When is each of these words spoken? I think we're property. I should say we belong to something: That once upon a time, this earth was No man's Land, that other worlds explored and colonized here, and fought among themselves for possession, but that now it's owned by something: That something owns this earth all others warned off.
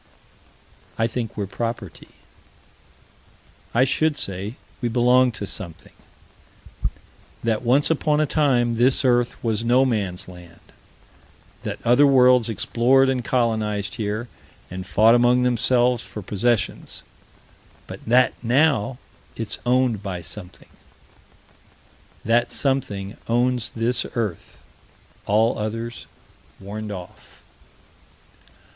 I 0.97 1.05
think 1.05 1.37
we're 1.37 1.45
property. 1.45 2.07
I 3.71 3.83
should 3.83 4.17
say 4.17 4.55
we 4.81 4.89
belong 4.89 5.31
to 5.33 5.45
something: 5.45 5.93
That 7.43 7.61
once 7.61 7.91
upon 7.91 8.19
a 8.19 8.25
time, 8.25 8.77
this 8.77 9.05
earth 9.05 9.35
was 9.43 9.63
No 9.63 9.85
man's 9.85 10.27
Land, 10.27 10.71
that 11.61 11.77
other 11.85 12.07
worlds 12.07 12.49
explored 12.49 13.09
and 13.09 13.23
colonized 13.23 13.93
here, 13.93 14.27
and 14.71 14.87
fought 14.87 15.13
among 15.13 15.43
themselves 15.43 16.01
for 16.03 16.23
possession, 16.23 16.87
but 17.85 18.03
that 18.05 18.33
now 18.43 18.97
it's 19.35 19.59
owned 19.67 20.01
by 20.01 20.23
something: 20.23 20.69
That 22.25 22.51
something 22.51 23.17
owns 23.27 23.69
this 23.69 24.03
earth 24.15 24.63
all 25.27 25.59
others 25.59 26.07
warned 26.59 26.91
off. 26.91 27.43